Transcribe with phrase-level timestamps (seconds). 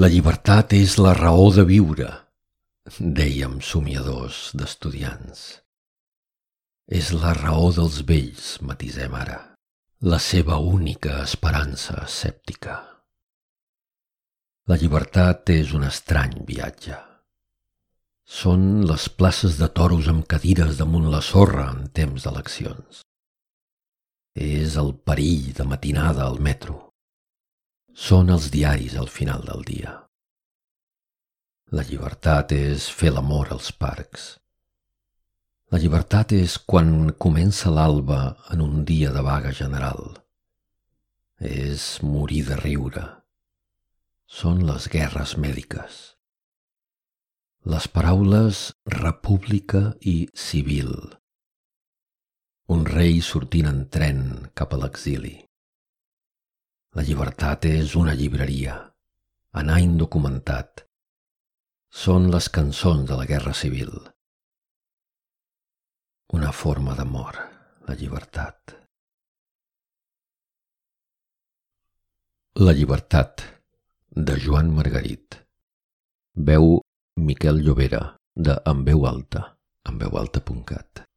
[0.00, 2.06] La llibertat és la raó de viure,
[3.18, 5.42] dèiem somiadors d'estudiants.
[6.88, 9.36] És la raó dels vells, matisem ara,
[10.00, 12.78] la seva única esperança escèptica.
[14.72, 16.96] La llibertat és un estrany viatge.
[18.24, 23.04] Són les places de toros amb cadires damunt la sorra en temps d'eleccions.
[24.32, 26.86] És el perill de matinada al metro
[27.94, 29.96] són els diaris al final del dia.
[31.70, 34.38] La llibertat és fer l'amor als parcs.
[35.70, 40.16] La llibertat és quan comença l'alba en un dia de vaga general.
[41.38, 43.04] És morir de riure.
[44.26, 46.00] Són les guerres mèdiques.
[47.70, 50.90] Les paraules república i civil.
[52.70, 55.49] Un rei sortint en tren cap a l'exili.
[56.98, 58.72] La llibertat és una llibreria,
[59.60, 60.82] anar indocumentat.
[62.04, 63.92] Són les cançons de la Guerra Civil.
[66.38, 67.38] Una forma d'amor,
[67.86, 68.74] la llibertat.
[72.58, 73.44] La llibertat,
[74.10, 75.38] de Joan Margarit.
[76.50, 76.80] Veu
[77.28, 78.02] Miquel Llobera,
[78.34, 79.44] de En veu alta,
[79.86, 81.09] enveualta.cat.